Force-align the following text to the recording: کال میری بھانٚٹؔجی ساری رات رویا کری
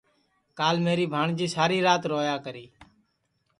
کال 0.57 0.75
میری 0.85 1.05
بھانٚٹؔجی 1.13 1.47
ساری 1.55 1.77
رات 1.87 2.03
رویا 2.11 2.35
کری 2.45 2.65